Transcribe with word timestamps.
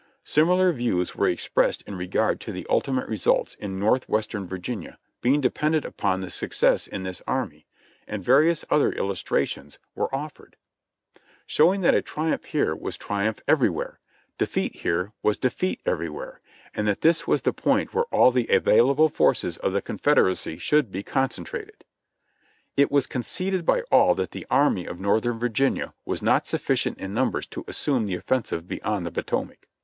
Similar 0.23 0.71
views 0.73 1.13
were 1.15 1.27
expressed 1.29 1.83
in 1.83 1.93
regard 1.95 2.39
to 2.41 2.51
the 2.51 2.65
ultimate 2.71 3.07
results 3.07 3.53
in 3.59 3.77
northwestern 3.79 4.47
Virginia 4.47 4.97
being 5.21 5.41
dependent 5.41 5.85
upon 5.85 6.21
the 6.21 6.31
success 6.31 6.87
in 6.87 7.03
this 7.03 7.21
army, 7.27 7.67
and 8.07 8.23
various 8.23 8.65
other 8.71 8.91
illustrations 8.93 9.77
were 9.93 10.11
offered, 10.11 10.55
showing 11.45 11.81
that 11.81 11.93
a 11.93 12.01
triumph 12.01 12.45
here 12.45 12.75
was 12.75 12.97
triumph 12.97 13.41
everywhere; 13.47 13.99
defeat 14.39 14.77
here, 14.77 15.11
was 15.21 15.37
defeat 15.37 15.79
everywhere, 15.85 16.39
and 16.73 16.87
that 16.87 17.01
this 17.01 17.27
was 17.27 17.43
the 17.43 17.53
point 17.53 17.93
where 17.93 18.05
all 18.05 18.31
the 18.31 18.47
available 18.47 19.07
forces 19.07 19.57
of 19.57 19.71
the 19.71 19.83
Confederacy 19.83 20.57
should 20.57 20.91
be 20.91 21.03
con 21.03 21.29
centrated. 21.29 21.81
It 22.75 22.89
was 22.91 23.05
conceded 23.05 23.67
by 23.67 23.81
all 23.91 24.15
that 24.15 24.31
the 24.31 24.47
Army 24.49 24.87
of 24.87 24.99
Northern 24.99 25.37
Virginia 25.37 25.93
was 26.05 26.23
not 26.23 26.47
sufficient 26.47 26.97
in 26.97 27.13
numbers 27.13 27.45
to 27.49 27.63
assume 27.67 28.07
the 28.07 28.15
offensive 28.15 28.67
beyond 28.67 29.05
the 29.05 29.11
Potomac. 29.11 29.67